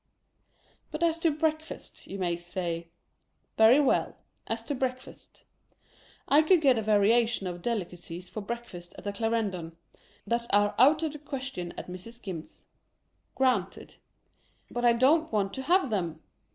But 0.89 1.03
as 1.03 1.19
to 1.19 1.29
breakfast? 1.29 2.07
you 2.07 2.17
may 2.17 2.35
say.— 2.35 2.87
Very 3.59 3.79
well. 3.79 4.17
As 4.47 4.63
to 4.63 4.73
breakfast. 4.73 5.43
I 6.27 6.41
could 6.41 6.59
get 6.59 6.79
a 6.79 6.81
variety 6.81 7.45
of 7.45 7.61
delicacies 7.61 8.27
for 8.27 8.41
breakfast 8.41 8.95
LIVELY 8.97 9.11
TURTLE. 9.13 9.29
247 9.29 9.67
at 9.67 9.73
the 9.75 9.77
Clarendon, 9.77 10.25
that 10.25 10.47
are 10.51 10.73
out 10.79 11.03
of 11.03 11.11
the 11.13 11.19
question 11.19 11.71
at 11.77 11.85
Mrs. 11.85 12.13
Skim's. 12.13 12.65
Granted. 13.35 13.97
But 14.71 14.85
I 14.85 14.93
don't 14.93 15.31
want 15.31 15.53
to 15.53 15.61
have 15.61 15.91
them! 15.91 16.23